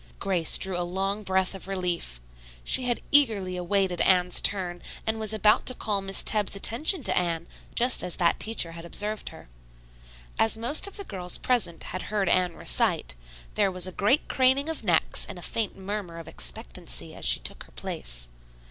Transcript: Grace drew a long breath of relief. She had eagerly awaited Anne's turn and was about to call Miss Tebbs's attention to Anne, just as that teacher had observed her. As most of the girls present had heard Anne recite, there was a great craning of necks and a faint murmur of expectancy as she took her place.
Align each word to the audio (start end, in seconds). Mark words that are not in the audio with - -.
Grace 0.17 0.57
drew 0.57 0.75
a 0.75 0.81
long 0.81 1.21
breath 1.21 1.53
of 1.53 1.67
relief. 1.67 2.19
She 2.63 2.85
had 2.85 3.01
eagerly 3.11 3.55
awaited 3.55 4.01
Anne's 4.01 4.41
turn 4.41 4.81
and 5.05 5.19
was 5.19 5.31
about 5.31 5.67
to 5.67 5.75
call 5.75 6.01
Miss 6.01 6.23
Tebbs's 6.23 6.55
attention 6.55 7.03
to 7.03 7.15
Anne, 7.15 7.45
just 7.75 8.03
as 8.03 8.15
that 8.15 8.39
teacher 8.39 8.71
had 8.71 8.83
observed 8.83 9.29
her. 9.29 9.47
As 10.39 10.57
most 10.57 10.87
of 10.87 10.97
the 10.97 11.03
girls 11.03 11.37
present 11.37 11.83
had 11.83 12.01
heard 12.09 12.29
Anne 12.29 12.55
recite, 12.55 13.13
there 13.53 13.69
was 13.71 13.85
a 13.85 13.91
great 13.91 14.27
craning 14.27 14.69
of 14.69 14.83
necks 14.83 15.23
and 15.29 15.37
a 15.37 15.43
faint 15.43 15.75
murmur 15.77 16.17
of 16.17 16.27
expectancy 16.27 17.13
as 17.13 17.23
she 17.23 17.39
took 17.39 17.65
her 17.65 17.71
place. 17.71 18.29